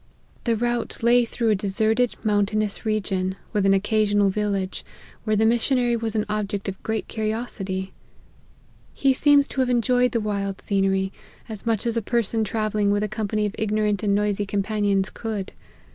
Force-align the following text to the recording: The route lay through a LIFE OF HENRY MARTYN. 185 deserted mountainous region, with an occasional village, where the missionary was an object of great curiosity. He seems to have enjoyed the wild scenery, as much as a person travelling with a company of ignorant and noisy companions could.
The 0.45 0.55
route 0.55 1.03
lay 1.03 1.25
through 1.25 1.49
a 1.49 1.51
LIFE 1.51 1.63
OF 1.63 1.77
HENRY 1.77 1.89
MARTYN. 1.93 2.21
185 2.23 2.23
deserted 2.25 2.25
mountainous 2.25 2.85
region, 2.87 3.35
with 3.53 3.65
an 3.67 3.73
occasional 3.75 4.29
village, 4.29 4.83
where 5.25 5.35
the 5.35 5.45
missionary 5.45 5.95
was 5.95 6.15
an 6.15 6.25
object 6.27 6.67
of 6.67 6.81
great 6.81 7.07
curiosity. 7.07 7.93
He 8.95 9.13
seems 9.13 9.47
to 9.49 9.59
have 9.61 9.69
enjoyed 9.69 10.13
the 10.13 10.19
wild 10.19 10.59
scenery, 10.59 11.13
as 11.47 11.67
much 11.67 11.85
as 11.85 11.95
a 11.97 12.01
person 12.01 12.43
travelling 12.43 12.89
with 12.89 13.03
a 13.03 13.07
company 13.07 13.45
of 13.45 13.53
ignorant 13.59 14.01
and 14.01 14.15
noisy 14.15 14.47
companions 14.47 15.11
could. 15.11 15.51